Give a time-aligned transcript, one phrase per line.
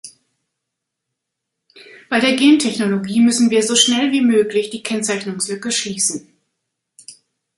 [2.09, 6.27] Bei der Gentechnologie müssen wir so schnell wie möglich die Kennzeichnungslücke schließen.